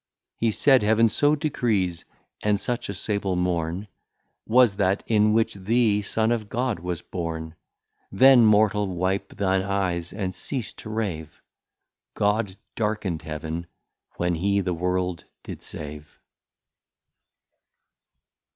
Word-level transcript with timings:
He 0.35 0.49
said, 0.49 0.81
Heaven 0.81 1.09
so 1.09 1.35
decrees: 1.35 2.05
and 2.41 2.59
such 2.59 2.89
a 2.89 2.93
Sable 2.95 3.35
Morne 3.35 3.87
Was 4.47 4.77
that, 4.77 5.03
in 5.05 5.31
which 5.31 5.53
the 5.53 6.01
Son 6.01 6.31
of 6.31 6.49
God 6.49 6.79
was 6.79 7.03
borne. 7.03 7.53
Then 8.11 8.43
Mortal 8.43 8.87
wipe 8.87 9.29
thine 9.35 9.61
Eyes, 9.61 10.11
and 10.11 10.33
cease 10.33 10.73
to 10.73 10.89
rave, 10.89 11.43
God 12.15 12.57
darkn'd 12.75 13.21
Heaven, 13.21 13.67
when 14.17 14.33
He 14.33 14.59
the 14.61 14.73
World 14.73 15.25
did 15.43 15.61
save. 15.61 16.19